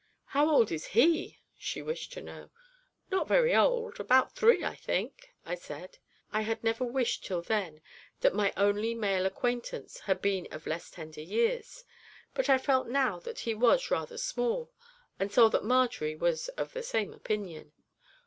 'How 0.25 0.49
old 0.49 0.71
is 0.71 0.87
he?' 0.97 1.37
she 1.59 1.83
wished 1.83 2.11
to 2.13 2.23
know. 2.23 2.49
'Not 3.11 3.27
very 3.27 3.55
old 3.55 3.99
about 3.99 4.33
three, 4.33 4.63
I 4.65 4.73
think,' 4.73 5.31
I 5.45 5.53
said. 5.53 5.99
I 6.31 6.41
had 6.41 6.63
never 6.63 6.83
wished 6.83 7.23
till 7.23 7.43
then 7.43 7.81
that 8.21 8.33
my 8.33 8.51
only 8.57 8.95
male 8.95 9.27
acquaintance 9.27 9.99
had 9.99 10.19
been 10.19 10.47
of 10.49 10.65
less 10.65 10.89
tender 10.89 11.21
years, 11.21 11.83
but 12.33 12.49
I 12.49 12.57
felt 12.57 12.87
now 12.87 13.19
that 13.19 13.41
he 13.41 13.53
was 13.53 13.91
rather 13.91 14.17
small, 14.17 14.71
and 15.19 15.31
saw 15.31 15.49
that 15.49 15.63
Marjory 15.63 16.15
was 16.15 16.47
of 16.47 16.73
the 16.73 16.81
same 16.81 17.13
opinion. 17.13 17.71